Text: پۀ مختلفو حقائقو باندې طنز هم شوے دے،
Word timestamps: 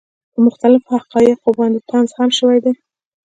پۀ 0.31 0.37
مختلفو 0.47 0.91
حقائقو 1.01 1.49
باندې 1.59 1.79
طنز 1.89 2.09
هم 2.19 2.29
شوے 2.37 2.57
دے، 2.63 2.71